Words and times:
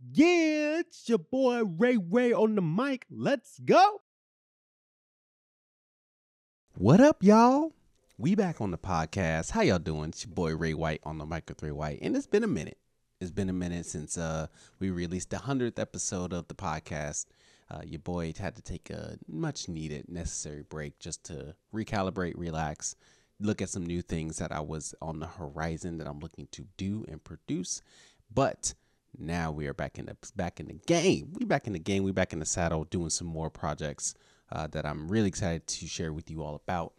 Yeah, 0.00 0.78
it's 0.78 1.08
your 1.08 1.18
boy 1.18 1.64
Ray 1.64 1.96
Ray 1.96 2.32
on 2.32 2.54
the 2.54 2.62
mic. 2.62 3.04
Let's 3.10 3.58
go. 3.58 4.00
What 6.74 7.00
up, 7.00 7.24
y'all? 7.24 7.72
We 8.16 8.36
back 8.36 8.60
on 8.60 8.70
the 8.70 8.78
podcast. 8.78 9.50
How 9.50 9.62
y'all 9.62 9.80
doing? 9.80 10.10
It's 10.10 10.24
your 10.24 10.34
boy 10.34 10.54
Ray 10.54 10.72
White 10.72 11.00
on 11.02 11.18
the 11.18 11.26
mic 11.26 11.48
with 11.48 11.64
Ray 11.64 11.72
White, 11.72 11.98
and 12.00 12.16
it's 12.16 12.28
been 12.28 12.44
a 12.44 12.48
minute. 12.48 12.78
It's 13.20 13.32
been 13.32 13.48
a 13.48 13.52
minute 13.52 13.86
since 13.86 14.16
uh 14.16 14.46
we 14.78 14.90
released 14.90 15.30
the 15.30 15.38
hundredth 15.38 15.80
episode 15.80 16.32
of 16.32 16.46
the 16.46 16.54
podcast. 16.54 17.26
Uh, 17.68 17.80
your 17.84 17.98
boy 17.98 18.32
had 18.38 18.54
to 18.54 18.62
take 18.62 18.90
a 18.90 19.18
much 19.26 19.68
needed, 19.68 20.08
necessary 20.08 20.62
break 20.62 21.00
just 21.00 21.24
to 21.24 21.56
recalibrate, 21.74 22.34
relax, 22.36 22.94
look 23.40 23.60
at 23.60 23.68
some 23.68 23.84
new 23.84 24.00
things 24.00 24.36
that 24.36 24.52
I 24.52 24.60
was 24.60 24.94
on 25.02 25.18
the 25.18 25.26
horizon 25.26 25.98
that 25.98 26.06
I'm 26.06 26.20
looking 26.20 26.46
to 26.52 26.66
do 26.76 27.04
and 27.08 27.22
produce. 27.22 27.82
But 28.32 28.74
now 29.18 29.50
we 29.50 29.66
are 29.66 29.74
back 29.74 29.98
in 29.98 30.06
the 30.06 30.16
back 30.36 30.60
in 30.60 30.66
the 30.66 30.80
game. 30.86 31.32
We 31.38 31.44
back 31.44 31.66
in 31.66 31.72
the 31.72 31.78
game. 31.78 32.04
We 32.04 32.12
back 32.12 32.32
in 32.32 32.38
the 32.38 32.46
saddle, 32.46 32.84
doing 32.84 33.10
some 33.10 33.26
more 33.26 33.50
projects 33.50 34.14
uh, 34.52 34.66
that 34.68 34.86
I'm 34.86 35.08
really 35.08 35.28
excited 35.28 35.66
to 35.66 35.86
share 35.86 36.12
with 36.12 36.30
you 36.30 36.42
all 36.42 36.54
about. 36.54 36.92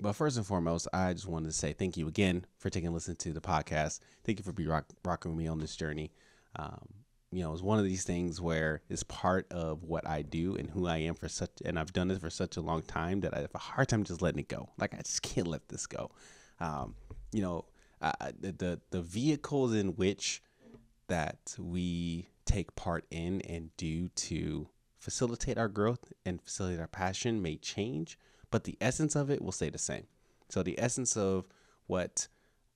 But 0.00 0.12
first 0.12 0.36
and 0.36 0.46
foremost, 0.46 0.88
I 0.92 1.12
just 1.12 1.26
wanted 1.26 1.46
to 1.46 1.52
say 1.52 1.72
thank 1.72 1.96
you 1.96 2.06
again 2.06 2.44
for 2.58 2.68
taking 2.70 2.90
a 2.90 2.92
listen 2.92 3.16
to 3.16 3.32
the 3.32 3.40
podcast. 3.40 4.00
Thank 4.24 4.38
you 4.38 4.44
for 4.44 4.52
be 4.52 4.66
rock, 4.66 4.86
rocking 5.04 5.32
with 5.32 5.38
me 5.38 5.48
on 5.48 5.58
this 5.58 5.74
journey. 5.74 6.12
Um, 6.56 6.86
you 7.32 7.42
know, 7.42 7.52
it's 7.52 7.62
one 7.62 7.78
of 7.78 7.84
these 7.84 8.04
things 8.04 8.40
where 8.40 8.82
it's 8.88 9.02
part 9.02 9.50
of 9.50 9.82
what 9.82 10.06
I 10.06 10.22
do 10.22 10.54
and 10.54 10.70
who 10.70 10.86
I 10.86 10.98
am 10.98 11.14
for 11.14 11.28
such, 11.28 11.50
and 11.64 11.78
I've 11.78 11.92
done 11.92 12.08
this 12.08 12.18
for 12.18 12.30
such 12.30 12.56
a 12.56 12.60
long 12.60 12.82
time 12.82 13.20
that 13.20 13.34
I 13.34 13.40
have 13.40 13.54
a 13.54 13.58
hard 13.58 13.88
time 13.88 14.04
just 14.04 14.22
letting 14.22 14.40
it 14.40 14.48
go. 14.48 14.68
Like 14.78 14.94
I 14.94 14.98
just 14.98 15.22
can't 15.22 15.48
let 15.48 15.68
this 15.68 15.86
go. 15.86 16.10
Um, 16.60 16.94
you 17.32 17.42
know, 17.42 17.64
uh, 18.00 18.12
the, 18.38 18.52
the 18.52 18.80
the 18.90 19.02
vehicles 19.02 19.74
in 19.74 19.88
which 19.96 20.42
that 21.08 21.54
we 21.58 22.28
take 22.44 22.74
part 22.76 23.04
in 23.10 23.40
and 23.42 23.76
do 23.76 24.08
to 24.08 24.68
facilitate 24.98 25.58
our 25.58 25.68
growth 25.68 26.12
and 26.24 26.42
facilitate 26.42 26.80
our 26.80 26.86
passion 26.86 27.42
may 27.42 27.56
change, 27.56 28.18
but 28.50 28.64
the 28.64 28.76
essence 28.80 29.14
of 29.14 29.30
it 29.30 29.42
will 29.42 29.52
stay 29.52 29.70
the 29.70 29.78
same. 29.78 30.06
So 30.48 30.62
the 30.62 30.78
essence 30.78 31.16
of 31.16 31.46
what 31.86 32.28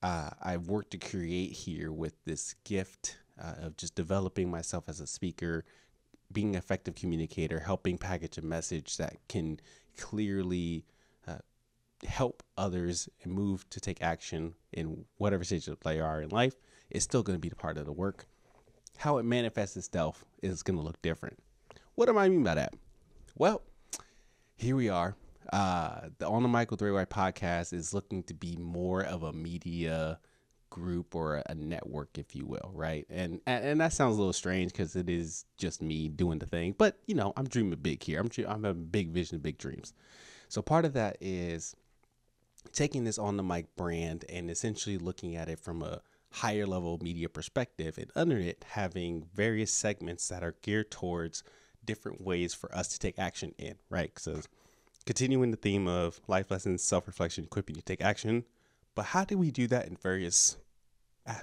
uh, 0.03 0.29
I've 0.41 0.67
worked 0.67 0.91
to 0.91 0.97
create 0.97 1.51
here 1.51 1.91
with 1.91 2.23
this 2.25 2.55
gift 2.63 3.17
uh, 3.41 3.65
of 3.65 3.77
just 3.77 3.95
developing 3.95 4.49
myself 4.49 4.87
as 4.87 4.99
a 4.99 5.07
speaker, 5.07 5.65
being 6.31 6.49
an 6.49 6.55
effective 6.55 6.95
communicator, 6.95 7.59
helping 7.59 7.97
package 7.97 8.37
a 8.37 8.41
message 8.41 8.97
that 8.97 9.17
can 9.27 9.59
clearly 9.97 10.85
help 12.05 12.43
others 12.57 13.09
and 13.23 13.33
move 13.33 13.69
to 13.69 13.79
take 13.79 14.01
action 14.01 14.55
in 14.71 15.05
whatever 15.17 15.43
stage 15.43 15.69
they 15.83 15.99
are 15.99 16.21
in 16.21 16.29
life 16.29 16.55
is 16.89 17.03
still 17.03 17.23
going 17.23 17.35
to 17.35 17.41
be 17.41 17.49
the 17.49 17.55
part 17.55 17.77
of 17.77 17.85
the 17.85 17.91
work. 17.91 18.25
How 18.97 19.17
it 19.17 19.23
manifests 19.23 19.77
itself 19.77 20.25
is 20.41 20.63
going 20.63 20.77
to 20.77 20.83
look 20.83 21.01
different. 21.01 21.39
What 21.95 22.07
do 22.07 22.17
I 22.17 22.29
mean 22.29 22.43
by 22.43 22.55
that? 22.55 22.73
Well, 23.35 23.61
here 24.55 24.75
we 24.75 24.89
are. 24.89 25.15
Uh, 25.51 26.09
the 26.19 26.27
On 26.27 26.43
the 26.43 26.49
Mic 26.49 26.71
with 26.71 26.81
Ray 26.81 26.91
White 26.91 27.09
podcast 27.09 27.73
is 27.73 27.93
looking 27.93 28.23
to 28.23 28.33
be 28.33 28.55
more 28.57 29.03
of 29.03 29.23
a 29.23 29.33
media 29.33 30.19
group 30.69 31.15
or 31.15 31.43
a 31.47 31.55
network, 31.55 32.17
if 32.17 32.35
you 32.35 32.45
will, 32.45 32.71
right? 32.73 33.05
And 33.09 33.41
and, 33.45 33.81
that 33.81 33.93
sounds 33.93 34.15
a 34.15 34.19
little 34.19 34.33
strange 34.33 34.71
because 34.71 34.95
it 34.95 35.09
is 35.09 35.45
just 35.57 35.81
me 35.81 36.07
doing 36.07 36.39
the 36.39 36.45
thing, 36.45 36.75
but 36.77 36.97
you 37.05 37.15
know, 37.15 37.33
I'm 37.35 37.47
dreaming 37.47 37.77
big 37.79 38.01
here. 38.01 38.19
I'm 38.19 38.29
I'm 38.47 38.63
having 38.63 38.85
big 38.85 39.09
vision, 39.09 39.39
big 39.39 39.57
dreams. 39.57 39.93
So 40.47 40.61
part 40.61 40.85
of 40.85 40.93
that 40.93 41.17
is 41.21 41.75
taking 42.71 43.03
this 43.03 43.17
on 43.17 43.37
the 43.37 43.43
mic 43.43 43.75
brand 43.75 44.25
and 44.29 44.49
essentially 44.49 44.97
looking 44.97 45.35
at 45.35 45.49
it 45.49 45.59
from 45.59 45.81
a 45.81 46.01
higher 46.31 46.65
level 46.65 46.97
media 47.01 47.29
perspective, 47.29 47.97
and 47.97 48.11
under 48.15 48.37
it 48.37 48.65
having 48.69 49.27
various 49.33 49.71
segments 49.71 50.27
that 50.29 50.43
are 50.43 50.55
geared 50.61 50.89
towards 50.89 51.43
different 51.83 52.21
ways 52.21 52.53
for 52.53 52.73
us 52.75 52.87
to 52.89 52.99
take 52.99 53.19
action 53.19 53.53
in, 53.57 53.75
right? 53.89 54.17
So 54.17 54.41
continuing 55.05 55.51
the 55.51 55.57
theme 55.57 55.87
of 55.87 56.21
life 56.27 56.49
lessons, 56.51 56.83
self 56.83 57.07
reflection, 57.07 57.43
equipping 57.45 57.75
you 57.75 57.81
to 57.81 57.85
take 57.85 58.01
action. 58.01 58.45
But 58.95 59.05
how 59.07 59.25
do 59.25 59.37
we 59.37 59.51
do 59.51 59.67
that 59.67 59.87
in 59.87 59.95
various 59.95 60.57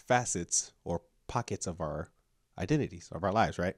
facets 0.06 0.72
or 0.84 1.02
pockets 1.26 1.66
of 1.66 1.80
our 1.80 2.08
identities, 2.58 3.08
of 3.12 3.24
our 3.24 3.32
lives, 3.32 3.58
right? 3.58 3.76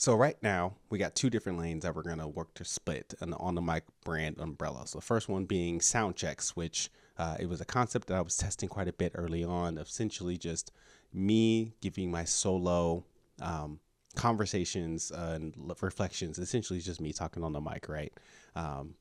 So 0.00 0.14
right 0.14 0.40
now 0.44 0.76
we 0.90 0.98
got 0.98 1.16
two 1.16 1.28
different 1.28 1.58
lanes 1.58 1.82
that 1.82 1.92
we're 1.92 2.04
gonna 2.04 2.28
work 2.28 2.54
to 2.54 2.64
split 2.64 3.14
an 3.18 3.34
on 3.34 3.56
the 3.56 3.60
mic 3.60 3.82
brand 4.04 4.38
umbrella. 4.38 4.86
So 4.86 5.00
the 5.00 5.04
first 5.04 5.28
one 5.28 5.44
being 5.44 5.80
sound 5.80 6.14
checks, 6.14 6.54
which 6.54 6.88
uh, 7.18 7.36
it 7.40 7.48
was 7.48 7.60
a 7.60 7.64
concept 7.64 8.06
that 8.06 8.16
I 8.16 8.20
was 8.20 8.36
testing 8.36 8.68
quite 8.68 8.86
a 8.86 8.92
bit 8.92 9.10
early 9.16 9.42
on, 9.42 9.76
essentially 9.76 10.36
just 10.36 10.70
me 11.12 11.74
giving 11.80 12.12
my 12.12 12.22
solo 12.22 13.06
um, 13.42 13.80
conversations 14.14 15.10
and 15.10 15.52
reflections. 15.82 16.38
Essentially, 16.38 16.78
just 16.78 17.00
me 17.00 17.12
talking 17.12 17.42
on 17.42 17.52
the 17.52 17.60
mic, 17.60 17.88
right? 17.88 18.12
Um, 18.54 18.94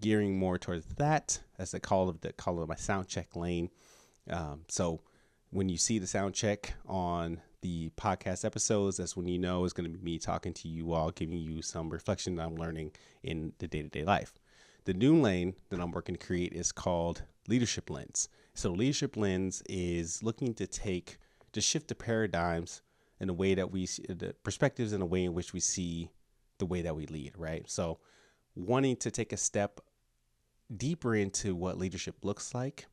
gearing 0.00 0.38
more 0.38 0.56
towards 0.56 0.86
that 0.94 1.40
as 1.58 1.72
the 1.72 1.80
call 1.80 2.08
of 2.08 2.22
the 2.22 2.32
call 2.32 2.62
of 2.62 2.70
my 2.70 2.74
sound 2.76 3.06
check 3.06 3.36
lane. 3.36 3.68
Um, 4.30 4.62
so 4.68 5.02
when 5.50 5.68
you 5.68 5.76
see 5.76 5.98
the 5.98 6.06
sound 6.06 6.32
check 6.32 6.72
on 6.86 7.42
the 7.60 7.90
podcast 7.96 8.44
episodes, 8.44 8.96
that's 8.96 9.16
when 9.16 9.28
you 9.28 9.38
know 9.38 9.64
it's 9.64 9.72
going 9.72 9.90
to 9.90 9.98
be 9.98 10.04
me 10.04 10.18
talking 10.18 10.52
to 10.54 10.68
you 10.68 10.92
all, 10.92 11.10
giving 11.10 11.38
you 11.38 11.62
some 11.62 11.90
reflection 11.90 12.36
that 12.36 12.46
I'm 12.46 12.56
learning 12.56 12.92
in 13.22 13.52
the 13.58 13.68
day 13.68 13.82
to 13.82 13.88
day 13.88 14.04
life. 14.04 14.34
The 14.84 14.94
new 14.94 15.20
lane 15.20 15.54
that 15.70 15.80
I'm 15.80 15.90
working 15.90 16.16
to 16.16 16.26
create 16.26 16.52
is 16.52 16.72
called 16.72 17.22
Leadership 17.48 17.90
Lens. 17.90 18.28
So, 18.54 18.70
Leadership 18.70 19.16
Lens 19.16 19.62
is 19.68 20.22
looking 20.22 20.54
to 20.54 20.66
take, 20.66 21.18
to 21.52 21.60
shift 21.60 21.88
the 21.88 21.94
paradigms 21.94 22.82
in 23.20 23.28
a 23.28 23.34
way 23.34 23.54
that 23.54 23.70
we 23.70 23.86
see 23.86 24.04
the 24.08 24.34
perspectives 24.42 24.92
in 24.92 25.02
a 25.02 25.06
way 25.06 25.24
in 25.24 25.34
which 25.34 25.52
we 25.52 25.60
see 25.60 26.10
the 26.58 26.66
way 26.66 26.82
that 26.82 26.96
we 26.96 27.06
lead, 27.06 27.32
right? 27.36 27.68
So, 27.68 27.98
wanting 28.54 28.96
to 28.96 29.10
take 29.10 29.32
a 29.32 29.36
step 29.36 29.80
deeper 30.74 31.14
into 31.14 31.54
what 31.54 31.78
leadership 31.78 32.24
looks 32.24 32.54
like, 32.54 32.86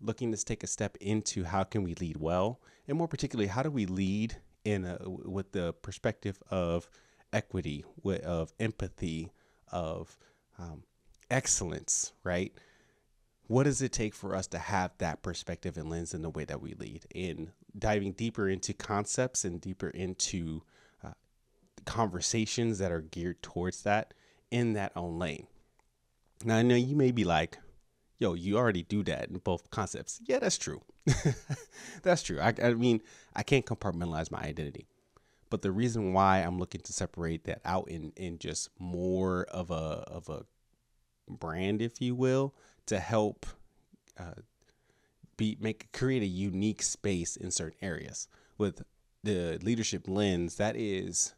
looking 0.00 0.32
to 0.32 0.44
take 0.44 0.62
a 0.62 0.66
step 0.66 0.96
into 1.00 1.44
how 1.44 1.64
can 1.64 1.82
we 1.82 1.94
lead 1.94 2.16
well, 2.18 2.60
and 2.86 2.96
more 2.96 3.08
particularly, 3.08 3.48
how 3.48 3.62
do 3.62 3.70
we 3.70 3.86
lead 3.86 4.36
in 4.64 4.84
a, 4.84 4.98
with 5.08 5.52
the 5.52 5.72
perspective 5.82 6.42
of 6.50 6.88
equity, 7.32 7.84
of 8.24 8.52
empathy, 8.58 9.32
of 9.70 10.18
um, 10.58 10.82
excellence, 11.30 12.12
right? 12.24 12.52
What 13.46 13.64
does 13.64 13.80
it 13.80 13.92
take 13.92 14.14
for 14.14 14.34
us 14.34 14.46
to 14.48 14.58
have 14.58 14.92
that 14.98 15.22
perspective 15.22 15.78
and 15.78 15.88
lens 15.88 16.12
in 16.12 16.22
the 16.22 16.30
way 16.30 16.44
that 16.44 16.60
we 16.60 16.74
lead? 16.74 17.06
In 17.14 17.52
diving 17.78 18.12
deeper 18.12 18.48
into 18.48 18.72
concepts 18.74 19.44
and 19.44 19.60
deeper 19.60 19.88
into 19.88 20.62
uh, 21.02 21.12
conversations 21.86 22.78
that 22.78 22.92
are 22.92 23.00
geared 23.00 23.42
towards 23.42 23.82
that 23.82 24.12
in 24.50 24.74
that 24.74 24.92
own 24.96 25.18
lane. 25.18 25.46
Now, 26.44 26.56
I 26.56 26.62
know 26.62 26.74
you 26.74 26.94
may 26.94 27.10
be 27.10 27.24
like, 27.24 27.58
yo, 28.18 28.34
you 28.34 28.56
already 28.56 28.82
do 28.82 29.02
that 29.04 29.28
in 29.30 29.38
both 29.38 29.70
concepts. 29.70 30.20
Yeah, 30.24 30.38
that's 30.38 30.58
true. 30.58 30.82
that's 32.02 32.22
true. 32.22 32.40
I, 32.40 32.54
I 32.62 32.74
mean, 32.74 33.00
I 33.34 33.42
can't 33.42 33.64
compartmentalize 33.64 34.30
my 34.30 34.40
identity. 34.40 34.86
But 35.50 35.62
the 35.62 35.72
reason 35.72 36.12
why 36.12 36.38
I'm 36.38 36.58
looking 36.58 36.82
to 36.82 36.92
separate 36.92 37.44
that 37.44 37.60
out 37.64 37.88
in, 37.88 38.12
in 38.16 38.38
just 38.38 38.68
more 38.78 39.44
of 39.44 39.70
a 39.70 40.04
of 40.06 40.28
a 40.28 40.44
brand, 41.28 41.80
if 41.80 42.02
you 42.02 42.14
will, 42.14 42.54
to 42.86 42.98
help 42.98 43.46
uh, 44.18 44.42
be 45.36 45.56
make 45.58 45.90
create 45.92 46.22
a 46.22 46.26
unique 46.26 46.82
space 46.82 47.36
in 47.36 47.50
certain 47.50 47.78
areas. 47.80 48.28
With 48.58 48.82
the 49.22 49.58
leadership 49.62 50.06
lens, 50.06 50.56
that 50.56 50.76
is 50.76 51.34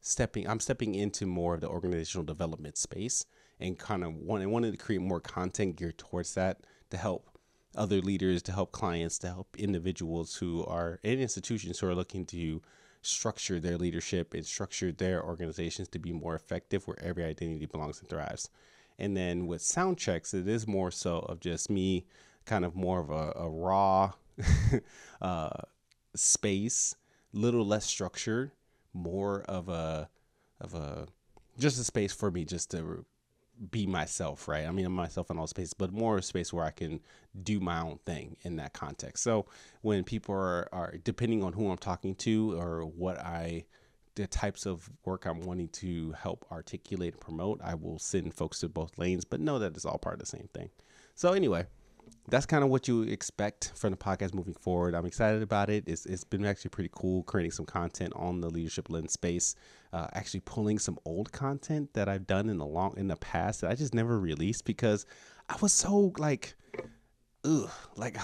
stepping 0.00 0.48
I'm 0.48 0.60
stepping 0.60 0.94
into 0.94 1.26
more 1.26 1.54
of 1.54 1.60
the 1.60 1.68
organizational 1.68 2.24
development 2.24 2.78
space 2.78 3.26
and 3.60 3.78
kind 3.78 4.04
of 4.04 4.14
wanting, 4.14 4.50
wanted 4.50 4.72
to 4.72 4.76
create 4.76 5.00
more 5.00 5.20
content 5.20 5.76
geared 5.76 5.98
towards 5.98 6.34
that 6.34 6.60
to 6.90 6.96
help 6.96 7.28
other 7.74 8.00
leaders, 8.00 8.42
to 8.42 8.52
help 8.52 8.72
clients, 8.72 9.18
to 9.18 9.28
help 9.28 9.56
individuals 9.58 10.36
who 10.36 10.64
are 10.64 10.98
in 11.02 11.20
institutions 11.20 11.78
who 11.78 11.86
are 11.86 11.94
looking 11.94 12.24
to 12.26 12.62
structure 13.02 13.60
their 13.60 13.78
leadership 13.78 14.34
and 14.34 14.44
structure 14.44 14.90
their 14.92 15.24
organizations 15.24 15.88
to 15.88 15.98
be 15.98 16.12
more 16.12 16.34
effective 16.34 16.86
where 16.86 17.02
every 17.02 17.24
identity 17.24 17.66
belongs 17.66 18.00
and 18.00 18.08
thrives. 18.08 18.50
And 18.98 19.16
then 19.16 19.46
with 19.46 19.62
sound 19.62 19.98
checks, 19.98 20.34
it 20.34 20.48
is 20.48 20.66
more 20.66 20.90
so 20.90 21.18
of 21.20 21.40
just 21.40 21.70
me 21.70 22.06
kind 22.44 22.64
of 22.64 22.74
more 22.74 23.00
of 23.00 23.10
a, 23.10 23.32
a 23.36 23.48
raw 23.48 24.12
uh, 25.22 25.50
space, 26.14 26.96
little 27.32 27.64
less 27.64 27.86
structured, 27.86 28.50
more 28.92 29.42
of 29.42 29.68
a 29.68 30.08
of 30.60 30.74
a 30.74 31.06
just 31.58 31.78
a 31.78 31.84
space 31.84 32.12
for 32.12 32.30
me 32.30 32.44
just 32.44 32.70
to 32.72 33.04
be 33.70 33.86
myself, 33.86 34.48
right? 34.48 34.66
I 34.66 34.70
mean, 34.70 34.86
I'm 34.86 34.92
myself 34.92 35.30
in 35.30 35.38
all 35.38 35.46
spaces, 35.46 35.74
but 35.74 35.92
more 35.92 36.18
a 36.18 36.22
space 36.22 36.52
where 36.52 36.64
I 36.64 36.70
can 36.70 37.00
do 37.42 37.60
my 37.60 37.80
own 37.80 37.98
thing 38.06 38.36
in 38.42 38.56
that 38.56 38.72
context. 38.72 39.22
So 39.22 39.46
when 39.82 40.04
people 40.04 40.34
are, 40.34 40.68
are 40.72 40.94
depending 41.02 41.42
on 41.42 41.52
who 41.52 41.70
I'm 41.70 41.78
talking 41.78 42.14
to 42.16 42.58
or 42.58 42.84
what 42.84 43.18
I, 43.18 43.64
the 44.14 44.26
types 44.26 44.66
of 44.66 44.88
work 45.04 45.26
I'm 45.26 45.40
wanting 45.40 45.68
to 45.68 46.12
help 46.12 46.46
articulate 46.50 47.14
and 47.14 47.20
promote, 47.20 47.60
I 47.62 47.74
will 47.74 47.98
send 47.98 48.34
folks 48.34 48.60
to 48.60 48.68
both 48.68 48.98
lanes, 48.98 49.24
but 49.24 49.40
know 49.40 49.58
that 49.58 49.74
it's 49.74 49.84
all 49.84 49.98
part 49.98 50.14
of 50.14 50.20
the 50.20 50.26
same 50.26 50.48
thing. 50.54 50.70
So 51.14 51.32
anyway, 51.32 51.66
that's 52.28 52.46
kind 52.46 52.62
of 52.62 52.70
what 52.70 52.88
you 52.88 53.02
expect 53.02 53.72
from 53.74 53.90
the 53.90 53.96
podcast 53.96 54.34
moving 54.34 54.54
forward. 54.54 54.94
I'm 54.94 55.06
excited 55.06 55.42
about 55.42 55.70
it. 55.70 55.84
It's, 55.86 56.04
it's 56.06 56.24
been 56.24 56.44
actually 56.44 56.70
pretty 56.70 56.90
cool 56.92 57.22
creating 57.22 57.52
some 57.52 57.66
content 57.66 58.12
on 58.16 58.40
the 58.40 58.50
leadership 58.50 58.90
lens 58.90 59.12
space. 59.12 59.54
Uh, 59.92 60.06
actually 60.12 60.40
pulling 60.40 60.78
some 60.78 60.98
old 61.06 61.32
content 61.32 61.94
that 61.94 62.08
I've 62.08 62.26
done 62.26 62.50
in 62.50 62.58
the 62.58 62.66
long 62.66 62.94
in 62.98 63.08
the 63.08 63.16
past 63.16 63.62
that 63.62 63.70
I 63.70 63.74
just 63.74 63.94
never 63.94 64.20
released 64.20 64.66
because 64.66 65.06
I 65.48 65.56
was 65.62 65.72
so 65.72 66.12
like, 66.18 66.54
ugh, 67.44 67.70
like, 67.96 68.18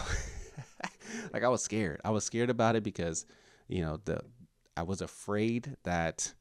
like 1.33 1.43
I 1.43 1.49
was 1.49 1.63
scared. 1.63 2.01
I 2.05 2.11
was 2.11 2.25
scared 2.25 2.51
about 2.51 2.77
it 2.77 2.83
because 2.83 3.25
you 3.69 3.81
know 3.81 3.99
the 4.05 4.21
I 4.77 4.83
was 4.83 5.01
afraid 5.01 5.77
that 5.85 6.35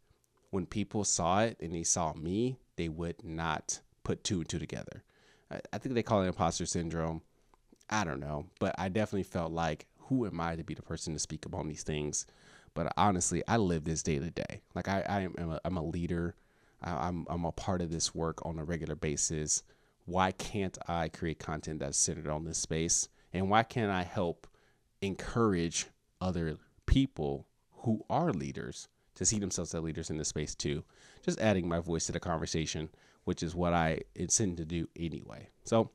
when 0.50 0.66
people 0.66 1.06
saw 1.06 1.42
it 1.42 1.58
and 1.62 1.74
they 1.74 1.84
saw 1.84 2.14
me, 2.14 2.58
they 2.76 2.90
would 2.90 3.24
not 3.24 3.80
put 4.04 4.24
two 4.24 4.40
and 4.40 4.50
two 4.50 4.60
together. 4.60 5.04
I, 5.50 5.60
I 5.72 5.78
think 5.78 5.96
they 5.96 6.04
call 6.04 6.22
it 6.24 6.28
imposter 6.28 6.66
syndrome 6.66 7.22
I 7.90 8.04
don't 8.04 8.20
know, 8.20 8.46
but 8.60 8.76
I 8.78 8.90
definitely 8.90 9.24
felt 9.24 9.52
like 9.52 9.86
who 9.98 10.26
am 10.26 10.40
I 10.40 10.56
to 10.56 10.64
be 10.64 10.74
the 10.74 10.82
person 10.82 11.14
to 11.14 11.20
speak 11.20 11.46
about 11.46 11.68
these 11.68 11.84
things? 11.84 12.26
But 12.74 12.92
honestly, 12.98 13.44
I 13.48 13.58
live 13.58 13.84
this 13.84 14.04
day 14.04 14.20
to 14.20 14.30
day. 14.30 14.62
Like 14.74 14.88
I, 14.88 15.04
I 15.08 15.22
am 15.22 15.36
a, 15.38 15.60
I'm 15.64 15.78
a 15.78 15.84
leader. 15.84 16.36
I, 16.82 17.08
I'm 17.08 17.26
I'm 17.30 17.46
a 17.46 17.52
part 17.52 17.82
of 17.82 17.92
this 17.92 18.16
work 18.16 18.46
on 18.46 18.60
a 18.60 18.64
regular 18.64 18.96
basis. 18.96 19.64
Why 20.06 20.32
can't 20.32 20.78
I 20.88 21.10
create 21.10 21.40
content 21.40 21.80
that's 21.80 21.98
centered 21.98 22.28
on 22.28 22.44
this 22.44 22.58
space? 22.58 23.10
And 23.32 23.50
why 23.50 23.64
can't 23.64 23.92
I 23.92 24.04
help 24.04 24.48
encourage 25.02 25.88
other 26.20 26.58
people 26.86 27.48
who 27.72 28.04
are 28.10 28.32
leaders 28.34 28.88
to 29.16 29.26
see 29.26 29.40
themselves 29.40 29.74
as 29.74 29.82
leaders 29.82 30.10
in 30.10 30.18
this 30.18 30.30
space 30.30 30.56
too? 30.56 30.84
Just 31.24 31.40
adding 31.40 31.68
my 31.68 31.80
voice 31.80 32.08
to 32.08 32.12
the 32.12 32.20
conversation, 32.20 32.90
which 33.24 33.44
is 33.44 33.56
what 33.56 33.74
I 33.74 34.02
intend 34.16 34.58
to 34.58 34.66
do 34.66 34.88
anyway. 34.96 35.50
So 35.64 35.92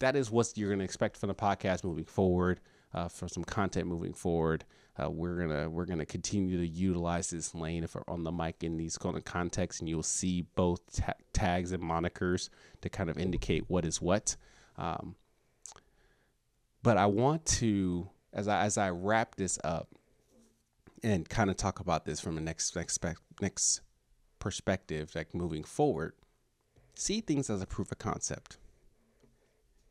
that 0.00 0.16
is 0.16 0.30
what 0.30 0.52
you're 0.56 0.68
going 0.68 0.80
to 0.80 0.84
expect 0.84 1.16
from 1.16 1.28
the 1.28 1.34
podcast 1.34 1.84
moving 1.84 2.04
forward. 2.04 2.60
Uh, 2.92 3.06
for 3.06 3.28
some 3.28 3.44
content 3.44 3.86
moving 3.86 4.12
forward, 4.12 4.64
uh, 5.00 5.08
we're 5.08 5.38
gonna 5.38 5.70
we're 5.70 5.84
gonna 5.84 6.04
continue 6.04 6.58
to 6.58 6.66
utilize 6.66 7.30
this 7.30 7.54
lane 7.54 7.84
if 7.84 7.94
we're 7.94 8.02
on 8.08 8.24
the 8.24 8.32
mic 8.32 8.64
in 8.64 8.76
these 8.76 8.98
kind 8.98 9.16
of 9.16 9.24
contexts, 9.24 9.78
and 9.78 9.88
you'll 9.88 10.02
see 10.02 10.42
both 10.56 10.80
ta- 10.96 11.12
tags 11.32 11.70
and 11.70 11.80
monikers 11.80 12.48
to 12.80 12.88
kind 12.88 13.08
of 13.08 13.16
indicate 13.16 13.62
what 13.68 13.84
is 13.84 14.02
what. 14.02 14.34
Um, 14.76 15.14
but 16.82 16.96
I 16.96 17.06
want 17.06 17.46
to, 17.46 18.10
as 18.32 18.48
I 18.48 18.64
as 18.64 18.76
I 18.76 18.90
wrap 18.90 19.36
this 19.36 19.56
up, 19.62 19.88
and 21.04 21.28
kind 21.28 21.48
of 21.48 21.56
talk 21.56 21.78
about 21.78 22.04
this 22.04 22.18
from 22.18 22.36
a 22.36 22.40
next 22.40 22.74
next 22.74 22.98
next 23.40 23.82
perspective, 24.40 25.12
like 25.14 25.32
moving 25.32 25.62
forward, 25.62 26.14
see 26.96 27.20
things 27.20 27.48
as 27.50 27.62
a 27.62 27.66
proof 27.66 27.92
of 27.92 27.98
concept 27.98 28.58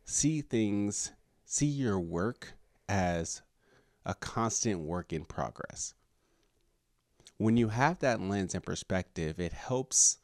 see 0.10 0.42
things, 0.42 1.12
see 1.46 1.68
your 1.68 2.00
work 2.00 2.54
as 2.88 3.44
a 4.06 4.16
constant 4.16 4.80
work 4.82 5.14
in 5.14 5.24
progress. 5.24 5.94
When 7.38 7.58
you 7.58 7.70
have 7.70 8.00
that 8.00 8.20
lens 8.20 8.56
and 8.56 8.66
perspective, 8.66 9.40
it 9.40 9.54
helps 9.54 10.18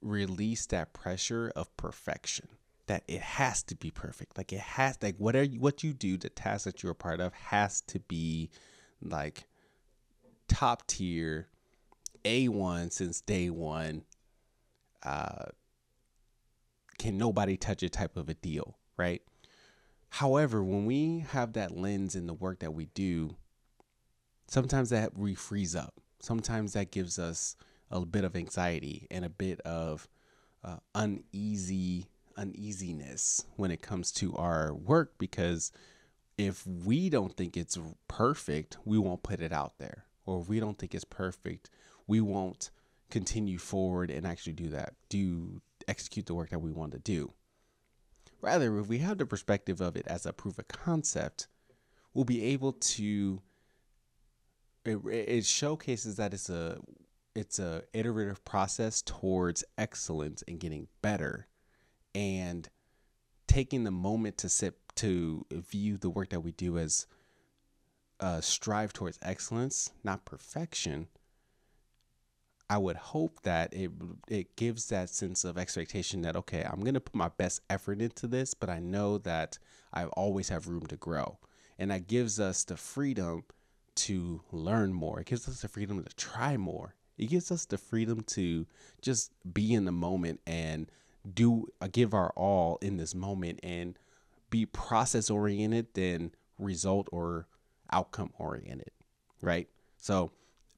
release 0.00 0.64
that 0.66 0.92
pressure 0.92 1.52
of 1.56 1.76
perfection. 1.76 2.48
That 2.86 3.02
it 3.08 3.20
has 3.20 3.62
to 3.64 3.74
be 3.74 3.90
perfect. 3.90 4.38
Like 4.38 4.52
it 4.52 4.60
has 4.60 4.96
like 5.02 5.16
whatever 5.18 5.50
what 5.58 5.82
you 5.82 5.92
do, 5.92 6.16
the 6.16 6.28
task 6.28 6.64
that 6.64 6.82
you're 6.82 6.92
a 6.92 6.94
part 6.94 7.20
of 7.20 7.32
has 7.34 7.80
to 7.82 7.98
be 8.00 8.50
like 9.02 9.44
top 10.48 10.86
tier, 10.86 11.48
A1 12.24 12.92
since 12.92 13.20
day 13.20 13.50
one. 13.50 14.02
Uh 15.02 15.46
can 16.98 17.16
nobody 17.16 17.56
touch 17.56 17.82
it 17.82 17.92
type 17.92 18.16
of 18.16 18.28
a 18.28 18.34
deal 18.34 18.76
right? 19.00 19.22
However, 20.10 20.62
when 20.62 20.84
we 20.84 21.20
have 21.30 21.54
that 21.54 21.76
lens 21.76 22.14
in 22.14 22.26
the 22.26 22.34
work 22.34 22.60
that 22.60 22.74
we 22.74 22.86
do, 22.86 23.36
sometimes 24.46 24.90
that 24.90 25.16
we 25.16 25.34
freeze 25.34 25.74
up. 25.74 25.94
Sometimes 26.20 26.74
that 26.74 26.90
gives 26.90 27.18
us 27.18 27.56
a 27.90 28.04
bit 28.04 28.24
of 28.24 28.36
anxiety 28.36 29.06
and 29.10 29.24
a 29.24 29.30
bit 29.30 29.60
of 29.62 30.06
uh, 30.62 30.76
uneasy 30.94 32.06
uneasiness 32.36 33.44
when 33.56 33.70
it 33.70 33.82
comes 33.82 34.12
to 34.12 34.34
our 34.36 34.72
work 34.74 35.14
because 35.18 35.72
if 36.38 36.66
we 36.66 37.10
don't 37.10 37.36
think 37.36 37.56
it's 37.56 37.78
perfect, 38.08 38.78
we 38.84 38.98
won't 38.98 39.22
put 39.22 39.40
it 39.40 39.52
out 39.52 39.78
there. 39.78 40.04
Or 40.26 40.40
if 40.40 40.48
we 40.48 40.60
don't 40.60 40.78
think 40.78 40.94
it's 40.94 41.04
perfect, 41.04 41.70
we 42.06 42.20
won't 42.20 42.70
continue 43.10 43.58
forward 43.58 44.10
and 44.10 44.26
actually 44.26 44.52
do 44.54 44.68
that, 44.68 44.94
do 45.08 45.60
execute 45.88 46.26
the 46.26 46.34
work 46.34 46.50
that 46.50 46.60
we 46.60 46.70
want 46.70 46.92
to 46.92 46.98
do. 46.98 47.32
Rather, 48.40 48.78
if 48.78 48.88
we 48.88 48.98
have 48.98 49.18
the 49.18 49.26
perspective 49.26 49.80
of 49.80 49.96
it 49.96 50.06
as 50.06 50.24
a 50.24 50.32
proof 50.32 50.58
of 50.58 50.68
concept, 50.68 51.48
we'll 52.14 52.24
be 52.24 52.42
able 52.44 52.72
to. 52.72 53.42
It, 54.84 54.98
it 55.06 55.44
showcases 55.44 56.16
that 56.16 56.32
it's 56.32 56.48
a 56.48 56.78
it's 57.34 57.58
a 57.58 57.82
iterative 57.92 58.44
process 58.44 59.02
towards 59.02 59.64
excellence 59.76 60.42
and 60.48 60.58
getting 60.58 60.88
better, 61.02 61.46
and 62.14 62.68
taking 63.46 63.84
the 63.84 63.90
moment 63.90 64.38
to 64.38 64.48
sit 64.48 64.74
to 64.96 65.44
view 65.50 65.96
the 65.96 66.10
work 66.10 66.30
that 66.30 66.40
we 66.40 66.52
do 66.52 66.78
as 66.78 67.06
uh, 68.20 68.40
strive 68.40 68.92
towards 68.92 69.18
excellence, 69.22 69.90
not 70.04 70.24
perfection, 70.24 71.08
I 72.70 72.78
would 72.78 72.96
hope 72.96 73.42
that 73.42 73.74
it 73.74 73.90
it 74.28 74.54
gives 74.54 74.88
that 74.88 75.10
sense 75.10 75.44
of 75.44 75.58
expectation 75.58 76.22
that 76.22 76.36
okay, 76.36 76.62
I'm 76.64 76.80
gonna 76.84 77.00
put 77.00 77.16
my 77.16 77.28
best 77.28 77.62
effort 77.68 78.00
into 78.00 78.28
this, 78.28 78.54
but 78.54 78.70
I 78.70 78.78
know 78.78 79.18
that 79.18 79.58
I 79.92 80.04
always 80.04 80.48
have 80.50 80.68
room 80.68 80.86
to 80.86 80.96
grow, 80.96 81.38
and 81.80 81.90
that 81.90 82.06
gives 82.06 82.38
us 82.38 82.62
the 82.62 82.76
freedom 82.76 83.42
to 83.96 84.42
learn 84.52 84.92
more. 84.92 85.18
It 85.18 85.26
gives 85.26 85.48
us 85.48 85.62
the 85.62 85.68
freedom 85.68 86.04
to 86.04 86.14
try 86.14 86.56
more. 86.56 86.94
It 87.18 87.26
gives 87.26 87.50
us 87.50 87.64
the 87.66 87.76
freedom 87.76 88.20
to 88.28 88.66
just 89.02 89.32
be 89.52 89.74
in 89.74 89.84
the 89.84 89.92
moment 89.92 90.40
and 90.46 90.88
do 91.34 91.66
uh, 91.80 91.88
give 91.90 92.14
our 92.14 92.30
all 92.36 92.78
in 92.80 92.98
this 92.98 93.16
moment 93.16 93.58
and 93.64 93.98
be 94.48 94.64
process 94.64 95.28
oriented 95.28 95.92
than 95.94 96.30
result 96.56 97.08
or 97.10 97.48
outcome 97.90 98.30
oriented, 98.38 98.92
right? 99.42 99.68
So 99.98 100.30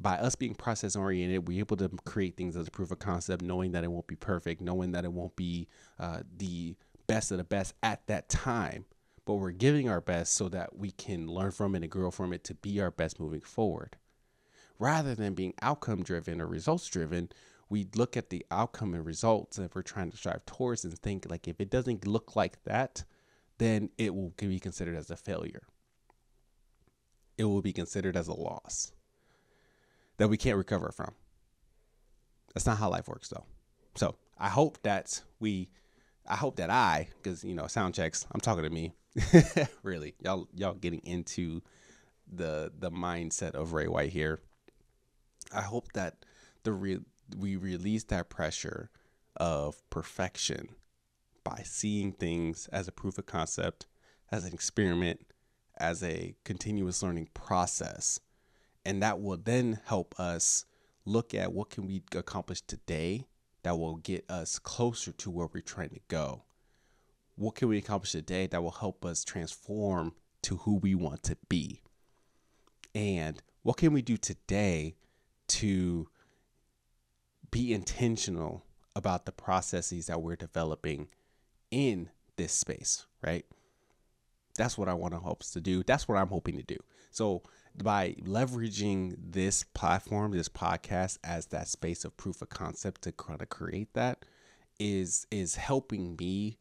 by 0.03 0.17
us 0.17 0.35
being 0.35 0.55
process 0.55 0.97
oriented, 0.97 1.47
we're 1.49 1.61
able 1.61 1.77
to 1.79 1.89
create 2.05 2.37
things 2.37 2.57
as 2.57 2.67
a 2.67 2.71
proof 2.71 2.91
of 2.91 2.99
concept, 2.99 3.43
knowing 3.43 3.73
that 3.73 3.85
it 3.85 3.91
won't 3.91 4.07
be 4.07 4.17
perfect, 4.17 4.61
knowing 4.61 4.93
that 4.93 5.05
it 5.05 5.13
won't 5.13 5.37
be 5.37 5.69
uh, 5.99 6.21
the 6.37 6.75
best 7.07 7.31
of 7.31 7.39
the 7.39 7.45
best 7.45 7.75
at 7.83 8.07
that 8.09 8.29
time. 8.29 8.85
But 9.25 9.35
we're 9.35 9.53
giving 9.53 9.89
our 9.89 10.01
best 10.01 10.35
so 10.35 10.49
that 10.49 10.77
we 10.77 10.91
can 10.91 11.29
learn 11.29 11.53
from 11.53 11.75
it 11.75 11.83
and 11.83 11.91
grow 11.91 12.11
from 12.11 12.33
it 12.33 12.43
to 12.45 12.55
be 12.55 12.81
our 12.81 12.91
best 12.91 13.21
moving 13.21 13.41
forward. 13.41 13.97
Rather 14.79 15.15
than 15.15 15.35
being 15.35 15.55
outcome 15.63 16.03
driven 16.03 16.41
or 16.41 16.47
results 16.47 16.89
driven, 16.89 17.29
we 17.69 17.87
look 17.95 18.17
at 18.17 18.31
the 18.31 18.45
outcome 18.51 18.95
and 18.95 19.07
results 19.07 19.57
that 19.57 19.75
we're 19.75 19.83
trying 19.83 20.11
to 20.11 20.17
strive 20.17 20.45
towards 20.45 20.85
and 20.85 20.99
think 20.99 21.31
like 21.31 21.47
if 21.47 21.61
it 21.61 21.71
doesn't 21.71 22.07
look 22.07 22.35
like 22.35 22.65
that, 22.65 23.05
then 23.59 23.91
it 23.97 24.15
will 24.15 24.35
be 24.37 24.59
considered 24.59 24.97
as 24.97 25.11
a 25.11 25.17
failure. 25.17 25.63
It 27.39 27.45
will 27.45 27.63
be 27.63 27.73
considered 27.73 28.17
as 28.17 28.27
a 28.27 28.35
loss 28.35 28.93
that 30.23 30.29
we 30.29 30.37
can't 30.37 30.57
recover 30.57 30.93
from. 30.93 31.13
That's 32.55 32.65
not 32.65 32.79
how 32.79 32.89
life 32.91 33.09
works, 33.09 33.29
though. 33.29 33.45
So 33.97 34.15
I 34.39 34.51
hope 34.51 34.81
that 34.85 35.21
we, 35.41 35.69
I 36.29 36.37
hope 36.37 36.55
that 36.59 36.71
I, 36.71 37.09
because 37.17 37.43
you 37.43 37.57
know, 37.57 37.67
sound 37.67 37.97
checks. 37.97 38.25
I'm 38.31 38.41
talking 38.41 38.63
to 38.63 38.71
me, 38.71 38.95
really. 39.83 40.15
Y'all, 40.21 40.47
y'all 40.55 40.75
getting 40.75 41.01
into 41.01 41.61
the 42.33 42.71
the 42.79 42.93
mindset 42.93 43.57
of 43.57 43.73
Ray 43.73 43.89
White 43.89 44.13
here. 44.13 44.39
I 45.53 45.63
hope 45.63 45.93
that 45.95 46.25
the 46.63 46.73
re- 46.73 47.01
we 47.37 47.57
release 47.57 48.05
that 48.05 48.31
pressure 48.31 48.91
of 49.39 49.83
perfection 49.91 50.69
by 51.43 51.63
seeing 51.65 52.13
things 52.13 52.69
as 52.73 52.87
a 52.87 52.93
proof 52.93 53.19
of 53.19 53.27
concept, 53.27 53.87
as 54.31 54.45
an 54.45 54.55
experiment, 54.55 55.27
as 55.79 56.01
a 56.05 56.37
continuous 56.45 57.03
learning 57.03 57.29
process 57.35 58.21
and 58.85 59.03
that 59.03 59.21
will 59.21 59.37
then 59.37 59.81
help 59.87 60.19
us 60.19 60.65
look 61.05 61.35
at 61.35 61.53
what 61.53 61.71
can 61.71 61.87
we 61.87 62.03
accomplish 62.15 62.61
today 62.63 63.27
that 63.63 63.79
will 63.79 63.97
get 63.97 64.29
us 64.31 64.59
closer 64.59 65.13
to 65.13 65.31
where 65.31 65.49
we're 65.53 65.61
trying 65.61 65.91
to 65.91 66.01
go. 66.09 66.45
What 67.37 67.55
can 67.55 67.69
we 67.69 67.79
accomplish 67.79 68.13
today 68.13 68.47
that 68.49 68.63
will 68.63 68.73
help 68.73 69.05
us 69.05 69.25
transform 69.25 70.15
to 70.43 70.59
who 70.59 70.77
we 70.77 70.95
want 70.95 71.23
to 71.25 71.37
be? 71.49 71.81
And 72.95 73.43
what 73.63 73.77
can 73.77 73.93
we 73.93 74.03
do 74.03 74.17
today 74.17 74.97
to 75.49 76.09
be 77.51 77.73
intentional 77.73 78.65
about 78.95 79.25
the 79.25 79.33
processes 79.33 80.07
that 80.07 80.21
we're 80.21 80.37
developing 80.37 81.09
in 81.71 82.11
this 82.37 82.53
space 82.53 83.07
right? 83.23 83.47
That's 84.57 84.77
what 84.77 84.89
i 84.89 84.95
want 84.95 85.15
to 85.15 85.21
help 85.21 85.43
us 85.43 85.51
to 85.53 85.61
do. 85.61 85.83
That's 85.83 86.07
what 86.07 86.19
i'm 86.19 86.29
hoping 86.29 86.57
to 86.57 86.63
do. 86.63 86.77
So 87.11 87.43
by 87.81 88.15
leveraging 88.25 89.17
this 89.31 89.65
platform, 89.65 90.33
this 90.33 90.49
podcast 90.49 91.19
as 91.25 91.47
that 91.47 91.69
space 91.69 92.05
of 92.05 92.17
proof 92.17 92.43
of 92.43 92.49
concept 92.49 93.03
to 93.03 93.13
kind 93.13 93.41
of 93.41 93.49
create 93.49 93.93
that 93.95 94.25
is 94.79 95.27
is 95.31 95.57
helping 95.57 96.17
me 96.17 96.59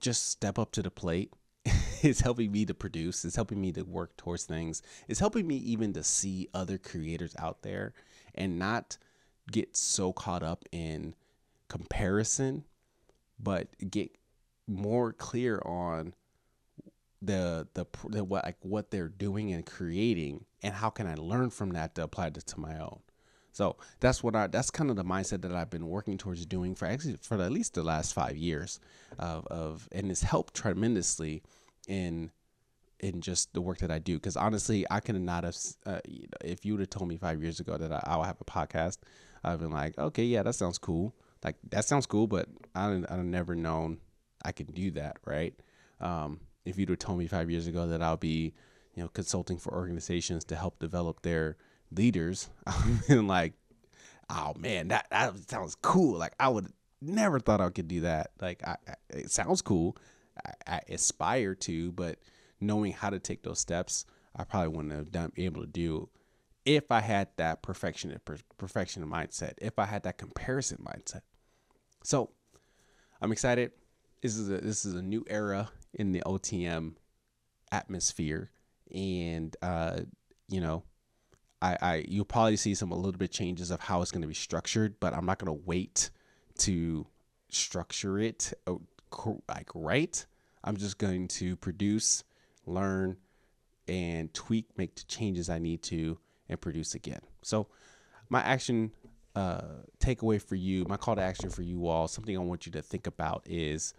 just 0.00 0.28
step 0.28 0.58
up 0.58 0.72
to 0.72 0.82
the 0.82 0.90
plate 0.90 1.32
it's 2.02 2.20
helping 2.20 2.50
me 2.52 2.64
to 2.64 2.74
produce. 2.74 3.24
It's 3.24 3.36
helping 3.36 3.60
me 3.60 3.72
to 3.72 3.82
work 3.82 4.16
towards 4.16 4.44
things. 4.44 4.82
It's 5.08 5.20
helping 5.20 5.46
me 5.46 5.56
even 5.56 5.92
to 5.94 6.02
see 6.02 6.48
other 6.54 6.78
creators 6.78 7.34
out 7.38 7.62
there 7.62 7.92
and 8.34 8.58
not 8.58 8.96
get 9.50 9.76
so 9.76 10.12
caught 10.12 10.42
up 10.42 10.64
in 10.72 11.14
comparison, 11.68 12.64
but 13.38 13.68
get 13.90 14.16
more 14.66 15.12
clear 15.12 15.60
on 15.64 16.14
the 17.22 17.68
the, 17.74 17.86
the 18.08 18.24
what 18.24 18.44
like 18.44 18.56
what 18.62 18.90
they're 18.90 19.08
doing 19.08 19.52
and 19.52 19.66
creating 19.66 20.44
and 20.62 20.74
how 20.74 20.90
can 20.90 21.06
I 21.06 21.14
learn 21.14 21.50
from 21.50 21.70
that 21.70 21.94
to 21.96 22.04
apply 22.04 22.28
it 22.28 22.34
to 22.34 22.60
my 22.60 22.78
own. 22.78 23.00
So 23.52 23.76
that's 23.98 24.22
what 24.22 24.36
I 24.36 24.46
that's 24.46 24.70
kind 24.70 24.90
of 24.90 24.96
the 24.96 25.04
mindset 25.04 25.42
that 25.42 25.54
I've 25.54 25.70
been 25.70 25.88
working 25.88 26.16
towards 26.18 26.44
doing 26.46 26.74
for 26.74 26.86
actually 26.86 27.16
for 27.20 27.40
at 27.40 27.52
least 27.52 27.74
the 27.74 27.82
last 27.82 28.14
five 28.14 28.36
years 28.36 28.80
of, 29.18 29.46
of 29.48 29.88
and 29.92 30.10
it's 30.10 30.22
helped 30.22 30.54
tremendously 30.54 31.42
in 31.88 32.30
in 33.00 33.20
just 33.20 33.52
the 33.54 33.60
work 33.60 33.78
that 33.78 33.90
I 33.90 33.98
do. 33.98 34.14
Because 34.14 34.36
honestly, 34.36 34.86
I 34.90 35.00
could 35.00 35.20
not 35.20 35.44
have 35.44 35.56
uh, 35.84 36.00
if 36.44 36.64
you 36.64 36.74
would 36.74 36.80
have 36.80 36.90
told 36.90 37.08
me 37.08 37.16
five 37.16 37.42
years 37.42 37.60
ago 37.60 37.76
that 37.76 37.92
I, 37.92 38.02
I 38.04 38.16
would 38.16 38.26
have 38.26 38.40
a 38.40 38.44
podcast, 38.44 38.98
I've 39.42 39.60
been 39.60 39.70
like, 39.70 39.98
okay, 39.98 40.24
yeah, 40.24 40.42
that 40.42 40.54
sounds 40.54 40.78
cool. 40.78 41.14
Like 41.44 41.56
that 41.70 41.84
sounds 41.84 42.06
cool, 42.06 42.26
but 42.26 42.48
I 42.74 43.02
I've 43.08 43.24
never 43.24 43.54
known 43.54 43.98
I 44.44 44.52
could 44.52 44.74
do 44.74 44.90
that, 44.92 45.16
right? 45.26 45.54
Um, 46.00 46.40
if 46.64 46.78
you'd 46.78 46.88
have 46.88 46.98
told 46.98 47.18
me 47.18 47.26
five 47.26 47.50
years 47.50 47.66
ago 47.66 47.86
that 47.88 48.02
I'll 48.02 48.16
be, 48.16 48.54
you 48.94 49.02
know, 49.02 49.08
consulting 49.08 49.58
for 49.58 49.72
organizations 49.72 50.44
to 50.46 50.56
help 50.56 50.78
develop 50.78 51.22
their 51.22 51.56
leaders, 51.90 52.50
been 53.08 53.26
like, 53.26 53.54
oh 54.28 54.54
man, 54.58 54.88
that 54.88 55.06
that 55.10 55.36
sounds 55.48 55.74
cool. 55.74 56.18
Like 56.18 56.34
I 56.38 56.48
would 56.48 56.68
never 57.00 57.40
thought 57.40 57.60
I 57.60 57.70
could 57.70 57.88
do 57.88 58.02
that. 58.02 58.30
Like 58.40 58.66
I, 58.66 58.76
I 58.86 58.94
it 59.10 59.30
sounds 59.30 59.62
cool. 59.62 59.96
I, 60.44 60.74
I, 60.74 60.80
aspire 60.88 61.54
to, 61.54 61.92
but 61.92 62.18
knowing 62.60 62.92
how 62.92 63.10
to 63.10 63.18
take 63.18 63.42
those 63.42 63.58
steps, 63.58 64.06
I 64.34 64.44
probably 64.44 64.68
wouldn't 64.68 64.94
have 64.94 65.10
done 65.10 65.32
able 65.36 65.62
to 65.62 65.66
do 65.66 66.08
if 66.64 66.90
I 66.90 67.00
had 67.00 67.28
that 67.36 67.62
perfection 67.62 68.18
perfection 68.58 69.06
mindset. 69.06 69.54
If 69.58 69.78
I 69.78 69.86
had 69.86 70.02
that 70.04 70.18
comparison 70.18 70.78
mindset. 70.86 71.22
So 72.02 72.30
I'm 73.20 73.32
excited. 73.32 73.72
This 74.22 74.36
is 74.36 74.50
a 74.50 74.58
this 74.58 74.84
is 74.84 74.94
a 74.94 75.02
new 75.02 75.24
era 75.28 75.70
in 75.94 76.12
the 76.12 76.22
OTM 76.26 76.94
atmosphere, 77.72 78.50
and 78.94 79.56
uh, 79.62 80.00
you 80.48 80.60
know, 80.60 80.82
I, 81.62 81.76
I 81.80 82.04
you'll 82.08 82.24
probably 82.24 82.56
see 82.56 82.74
some 82.74 82.92
a 82.92 82.96
little 82.96 83.18
bit 83.18 83.30
changes 83.30 83.70
of 83.70 83.80
how 83.80 84.02
it's 84.02 84.10
going 84.10 84.22
to 84.22 84.28
be 84.28 84.34
structured, 84.34 84.98
but 85.00 85.14
I'm 85.14 85.26
not 85.26 85.38
going 85.38 85.54
to 85.56 85.62
wait 85.64 86.10
to 86.58 87.06
structure 87.48 88.18
it 88.18 88.52
uh, 88.66 88.74
like 89.48 89.68
right. 89.74 90.24
I'm 90.62 90.76
just 90.76 90.98
going 90.98 91.28
to 91.28 91.56
produce, 91.56 92.22
learn, 92.66 93.16
and 93.88 94.32
tweak, 94.34 94.66
make 94.76 94.94
the 94.94 95.04
changes 95.04 95.48
I 95.48 95.58
need 95.58 95.82
to, 95.84 96.18
and 96.48 96.60
produce 96.60 96.94
again. 96.94 97.20
So, 97.42 97.68
my 98.28 98.40
action 98.42 98.92
uh, 99.34 99.62
takeaway 99.98 100.40
for 100.40 100.54
you, 100.54 100.84
my 100.88 100.96
call 100.96 101.16
to 101.16 101.22
action 101.22 101.50
for 101.50 101.62
you 101.62 101.86
all, 101.86 102.08
something 102.08 102.36
I 102.36 102.40
want 102.40 102.66
you 102.66 102.72
to 102.72 102.82
think 102.82 103.06
about 103.06 103.42
is 103.46 103.94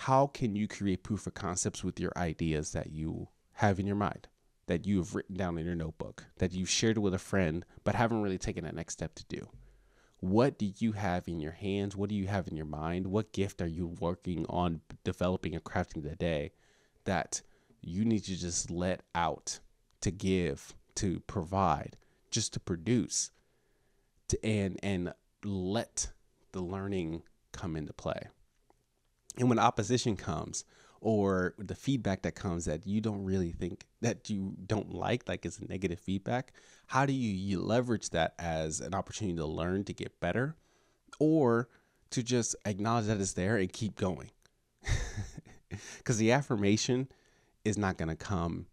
how 0.00 0.26
can 0.28 0.56
you 0.56 0.66
create 0.66 1.02
proof 1.02 1.26
of 1.26 1.34
concepts 1.34 1.84
with 1.84 2.00
your 2.00 2.12
ideas 2.16 2.72
that 2.72 2.90
you 2.90 3.28
have 3.52 3.78
in 3.78 3.86
your 3.86 3.96
mind, 3.96 4.28
that 4.66 4.86
you 4.86 4.96
have 4.96 5.14
written 5.14 5.36
down 5.36 5.58
in 5.58 5.66
your 5.66 5.74
notebook, 5.74 6.24
that 6.38 6.52
you've 6.52 6.70
shared 6.70 6.96
with 6.96 7.12
a 7.12 7.18
friend, 7.18 7.66
but 7.84 7.94
haven't 7.94 8.22
really 8.22 8.38
taken 8.38 8.64
that 8.64 8.74
next 8.74 8.94
step 8.94 9.14
to 9.14 9.24
do? 9.26 9.46
What 10.20 10.58
do 10.58 10.72
you 10.78 10.92
have 10.92 11.28
in 11.28 11.38
your 11.38 11.52
hands? 11.52 11.96
What 11.96 12.08
do 12.08 12.14
you 12.14 12.28
have 12.28 12.48
in 12.48 12.56
your 12.56 12.64
mind? 12.64 13.08
What 13.08 13.32
gift 13.32 13.60
are 13.60 13.66
you 13.66 13.88
working 14.00 14.46
on 14.48 14.80
developing 15.04 15.54
and 15.54 15.64
crafting 15.64 16.02
today 16.02 16.52
that 17.04 17.42
you 17.82 18.06
need 18.06 18.24
to 18.24 18.36
just 18.36 18.70
let 18.70 19.02
out 19.14 19.60
to 20.00 20.10
give, 20.10 20.74
to 20.94 21.20
provide, 21.26 21.98
just 22.30 22.54
to 22.54 22.60
produce, 22.60 23.32
to 24.28 24.42
and 24.42 24.80
and 24.82 25.12
let 25.44 26.10
the 26.52 26.62
learning 26.62 27.22
come 27.52 27.76
into 27.76 27.92
play. 27.92 28.28
And 29.38 29.48
when 29.48 29.58
opposition 29.58 30.16
comes 30.16 30.64
or 31.00 31.54
the 31.58 31.74
feedback 31.74 32.22
that 32.22 32.34
comes 32.34 32.66
that 32.66 32.86
you 32.86 33.00
don't 33.00 33.24
really 33.24 33.52
think 33.52 33.86
that 34.02 34.28
you 34.28 34.54
don't 34.66 34.92
like, 34.92 35.28
like 35.28 35.46
it's 35.46 35.60
negative 35.60 35.98
feedback, 35.98 36.52
how 36.86 37.06
do 37.06 37.12
you, 37.12 37.30
you 37.30 37.60
leverage 37.60 38.10
that 38.10 38.34
as 38.38 38.80
an 38.80 38.94
opportunity 38.94 39.36
to 39.36 39.46
learn 39.46 39.84
to 39.84 39.94
get 39.94 40.20
better 40.20 40.56
or 41.18 41.68
to 42.10 42.22
just 42.22 42.56
acknowledge 42.64 43.06
that 43.06 43.20
it's 43.20 43.32
there 43.32 43.56
and 43.56 43.72
keep 43.72 43.96
going? 43.96 44.30
Because 45.98 46.18
the 46.18 46.32
affirmation 46.32 47.08
is 47.64 47.78
not 47.78 47.96
going 47.96 48.08
to 48.08 48.16
come 48.16 48.66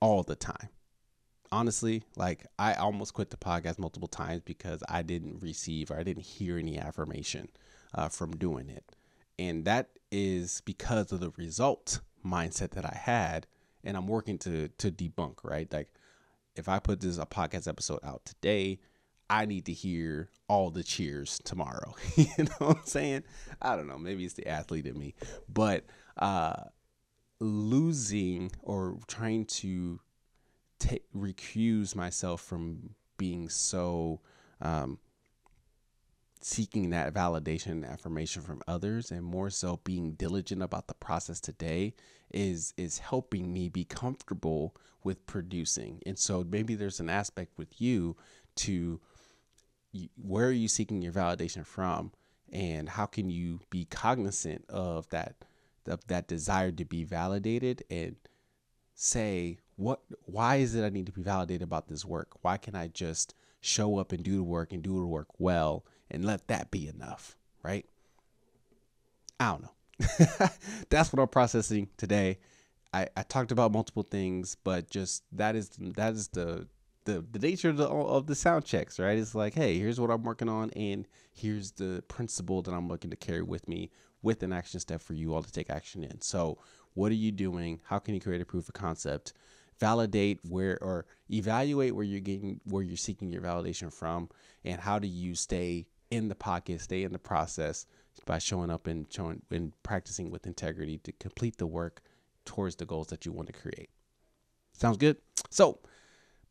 all 0.00 0.22
the 0.22 0.36
time. 0.36 0.68
Honestly, 1.50 2.02
like 2.16 2.46
I 2.58 2.74
almost 2.74 3.14
quit 3.14 3.30
the 3.30 3.36
podcast 3.36 3.78
multiple 3.78 4.08
times 4.08 4.42
because 4.44 4.82
I 4.88 5.02
didn't 5.02 5.42
receive 5.42 5.90
or 5.90 5.98
I 5.98 6.02
didn't 6.02 6.24
hear 6.24 6.58
any 6.58 6.78
affirmation 6.78 7.48
uh, 7.94 8.08
from 8.08 8.32
doing 8.32 8.68
it. 8.68 8.84
And 9.48 9.64
that 9.64 9.88
is 10.12 10.62
because 10.64 11.10
of 11.10 11.18
the 11.20 11.30
result 11.30 12.00
mindset 12.24 12.70
that 12.70 12.84
I 12.84 12.96
had. 12.96 13.46
And 13.82 13.96
I'm 13.96 14.06
working 14.06 14.38
to 14.38 14.68
to 14.68 14.90
debunk, 14.92 15.38
right? 15.42 15.70
Like 15.72 15.88
if 16.54 16.68
I 16.68 16.78
put 16.78 17.00
this 17.00 17.18
a 17.18 17.26
podcast 17.26 17.66
episode 17.66 18.00
out 18.04 18.24
today, 18.24 18.78
I 19.28 19.46
need 19.46 19.66
to 19.66 19.72
hear 19.72 20.28
all 20.46 20.70
the 20.70 20.84
cheers 20.84 21.40
tomorrow. 21.44 21.94
you 22.16 22.26
know 22.38 22.52
what 22.58 22.76
I'm 22.78 22.84
saying? 22.84 23.24
I 23.60 23.74
don't 23.74 23.88
know. 23.88 23.98
Maybe 23.98 24.24
it's 24.24 24.34
the 24.34 24.46
athlete 24.46 24.86
in 24.86 24.96
me. 24.96 25.14
But 25.48 25.86
uh 26.16 26.64
losing 27.40 28.52
or 28.60 28.98
trying 29.08 29.44
to 29.46 29.98
recuse 31.16 31.96
myself 31.96 32.40
from 32.40 32.94
being 33.16 33.48
so 33.48 34.20
um, 34.60 34.98
seeking 36.44 36.90
that 36.90 37.12
validation 37.14 37.72
and 37.72 37.84
affirmation 37.84 38.42
from 38.42 38.62
others 38.66 39.10
and 39.10 39.24
more 39.24 39.50
so 39.50 39.80
being 39.84 40.12
diligent 40.12 40.62
about 40.62 40.88
the 40.88 40.94
process 40.94 41.40
today 41.40 41.94
is 42.32 42.72
is 42.76 42.98
helping 42.98 43.52
me 43.52 43.68
be 43.68 43.84
comfortable 43.84 44.74
with 45.04 45.26
producing 45.26 46.00
and 46.06 46.18
so 46.18 46.44
maybe 46.48 46.74
there's 46.74 47.00
an 47.00 47.10
aspect 47.10 47.56
with 47.58 47.80
you 47.80 48.16
to 48.54 49.00
where 50.16 50.48
are 50.48 50.52
you 50.52 50.68
seeking 50.68 51.02
your 51.02 51.12
validation 51.12 51.66
from 51.66 52.12
and 52.52 52.88
how 52.88 53.06
can 53.06 53.28
you 53.30 53.60
be 53.70 53.84
cognizant 53.84 54.64
of 54.68 55.08
that 55.10 55.36
of 55.86 56.06
that 56.06 56.28
desire 56.28 56.70
to 56.70 56.84
be 56.84 57.04
validated 57.04 57.82
and 57.90 58.16
say 58.94 59.58
what 59.76 60.00
why 60.24 60.56
is 60.56 60.74
it 60.74 60.84
I 60.84 60.90
need 60.90 61.06
to 61.06 61.12
be 61.12 61.22
validated 61.22 61.62
about 61.62 61.88
this 61.88 62.04
work? 62.04 62.42
Why 62.42 62.56
can 62.56 62.74
I 62.74 62.88
just 62.88 63.34
show 63.60 63.98
up 63.98 64.12
and 64.12 64.22
do 64.22 64.36
the 64.36 64.42
work 64.42 64.72
and 64.72 64.82
do 64.82 64.98
the 64.98 65.06
work 65.06 65.28
well 65.38 65.84
and 66.12 66.24
let 66.24 66.46
that 66.48 66.70
be 66.70 66.86
enough, 66.86 67.36
right? 67.64 67.86
I 69.40 69.50
don't 69.50 69.62
know. 69.62 70.46
That's 70.90 71.12
what 71.12 71.20
I'm 71.20 71.28
processing 71.28 71.88
today. 71.96 72.38
I, 72.94 73.08
I 73.16 73.22
talked 73.22 73.50
about 73.50 73.72
multiple 73.72 74.02
things, 74.04 74.56
but 74.62 74.90
just 74.90 75.24
that 75.32 75.56
is 75.56 75.70
that 75.80 76.12
is 76.12 76.28
the 76.28 76.68
the, 77.04 77.24
the 77.32 77.38
nature 77.40 77.68
of 77.68 77.78
the, 77.78 77.88
of 77.88 78.26
the 78.28 78.34
sound 78.36 78.64
checks, 78.64 79.00
right? 79.00 79.18
It's 79.18 79.34
like, 79.34 79.54
hey, 79.54 79.76
here's 79.76 79.98
what 79.98 80.10
I'm 80.10 80.22
working 80.22 80.48
on, 80.48 80.70
and 80.70 81.08
here's 81.32 81.72
the 81.72 82.04
principle 82.06 82.62
that 82.62 82.72
I'm 82.72 82.86
looking 82.86 83.10
to 83.10 83.16
carry 83.16 83.42
with 83.42 83.66
me 83.66 83.90
with 84.22 84.44
an 84.44 84.52
action 84.52 84.78
step 84.78 85.02
for 85.02 85.14
you 85.14 85.34
all 85.34 85.42
to 85.42 85.50
take 85.50 85.68
action 85.68 86.04
in. 86.04 86.20
So, 86.20 86.58
what 86.94 87.10
are 87.10 87.16
you 87.16 87.32
doing? 87.32 87.80
How 87.84 87.98
can 87.98 88.14
you 88.14 88.20
create 88.20 88.40
a 88.40 88.44
proof 88.44 88.68
of 88.68 88.74
concept? 88.74 89.32
Validate 89.80 90.38
where 90.48 90.78
or 90.80 91.06
evaluate 91.28 91.96
where 91.96 92.04
you're 92.04 92.20
getting 92.20 92.60
where 92.64 92.84
you're 92.84 92.96
seeking 92.96 93.30
your 93.32 93.42
validation 93.42 93.92
from, 93.92 94.28
and 94.64 94.80
how 94.80 95.00
do 95.00 95.08
you 95.08 95.34
stay 95.34 95.88
in 96.12 96.28
the 96.28 96.34
pocket, 96.34 96.80
stay 96.82 97.04
in 97.04 97.12
the 97.12 97.18
process 97.18 97.86
by 98.26 98.38
showing 98.38 98.70
up 98.70 98.86
and 98.86 99.06
showing 99.10 99.40
and 99.50 99.72
practicing 99.82 100.30
with 100.30 100.46
integrity 100.46 100.98
to 100.98 101.12
complete 101.12 101.56
the 101.56 101.66
work 101.66 102.02
towards 102.44 102.76
the 102.76 102.84
goals 102.84 103.06
that 103.08 103.24
you 103.24 103.32
want 103.32 103.46
to 103.46 103.52
create. 103.52 103.88
Sounds 104.74 104.98
good? 104.98 105.16
So, 105.48 105.78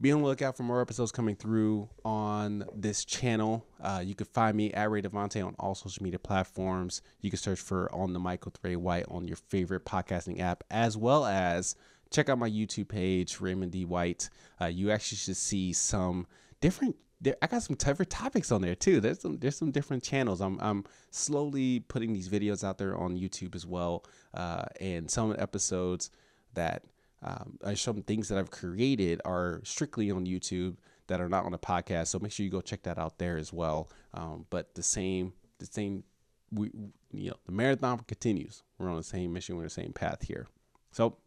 be 0.01 0.11
on 0.11 0.21
the 0.21 0.27
lookout 0.27 0.57
for 0.57 0.63
more 0.63 0.81
episodes 0.81 1.11
coming 1.11 1.35
through 1.35 1.87
on 2.03 2.65
this 2.75 3.05
channel. 3.05 3.63
Uh, 3.79 4.01
you 4.03 4.15
can 4.15 4.25
find 4.25 4.57
me 4.57 4.73
at 4.73 4.89
Ray 4.89 5.03
Devonte 5.03 5.45
on 5.45 5.55
all 5.59 5.75
social 5.75 6.03
media 6.03 6.17
platforms. 6.17 7.03
You 7.19 7.29
can 7.29 7.37
search 7.37 7.59
for 7.59 7.93
On 7.93 8.11
the 8.13 8.19
Mic 8.19 8.43
with 8.45 8.57
Ray 8.63 8.75
White 8.75 9.05
on 9.09 9.27
your 9.27 9.37
favorite 9.37 9.85
podcasting 9.85 10.39
app, 10.39 10.63
as 10.71 10.97
well 10.97 11.23
as 11.27 11.75
check 12.09 12.29
out 12.29 12.39
my 12.39 12.49
YouTube 12.49 12.87
page, 12.87 13.39
Raymond 13.39 13.73
D. 13.73 13.85
White. 13.85 14.31
Uh, 14.59 14.65
you 14.65 14.89
actually 14.89 15.19
should 15.19 15.37
see 15.37 15.71
some 15.71 16.25
different. 16.61 16.95
I 17.25 17.47
got 17.47 17.61
some 17.61 17.75
different 17.75 18.09
topics 18.09 18.51
on 18.51 18.61
there 18.61 18.75
too. 18.75 18.99
There's 18.99 19.21
some 19.21 19.37
there's 19.37 19.57
some 19.57 19.71
different 19.71 20.03
channels. 20.03 20.41
I'm 20.41 20.57
I'm 20.59 20.85
slowly 21.11 21.81
putting 21.81 22.13
these 22.13 22.29
videos 22.29 22.63
out 22.63 22.77
there 22.77 22.97
on 22.97 23.17
YouTube 23.17 23.55
as 23.55 23.65
well, 23.65 24.05
uh, 24.33 24.65
and 24.79 25.09
some 25.09 25.35
episodes 25.37 26.09
that 26.53 26.83
um, 27.23 27.57
some 27.75 28.01
things 28.01 28.29
that 28.29 28.37
I've 28.37 28.51
created 28.51 29.21
are 29.25 29.61
strictly 29.63 30.09
on 30.09 30.25
YouTube 30.25 30.77
that 31.07 31.21
are 31.21 31.29
not 31.29 31.45
on 31.45 31.51
the 31.51 31.59
podcast. 31.59 32.07
So 32.07 32.19
make 32.19 32.31
sure 32.31 32.43
you 32.43 32.51
go 32.51 32.61
check 32.61 32.83
that 32.83 32.97
out 32.97 33.17
there 33.17 33.37
as 33.37 33.53
well. 33.53 33.89
Um, 34.13 34.45
but 34.49 34.73
the 34.75 34.83
same, 34.83 35.33
the 35.59 35.65
same, 35.65 36.03
we, 36.51 36.71
you 37.11 37.29
know, 37.29 37.37
the 37.45 37.51
marathon 37.51 37.99
continues. 38.07 38.63
We're 38.77 38.89
on 38.89 38.97
the 38.97 39.03
same 39.03 39.33
mission. 39.33 39.55
We're 39.55 39.61
on 39.61 39.65
the 39.65 39.69
same 39.69 39.93
path 39.93 40.23
here. 40.27 40.47
So, 40.91 41.17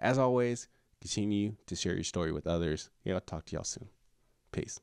as 0.00 0.18
always, 0.18 0.68
continue 1.00 1.56
to 1.66 1.76
share 1.76 1.94
your 1.94 2.04
story 2.04 2.32
with 2.32 2.46
others. 2.46 2.90
Yeah, 3.04 3.14
I'll 3.14 3.20
talk 3.20 3.46
to 3.46 3.56
y'all 3.56 3.64
soon. 3.64 3.88
Peace. 4.52 4.80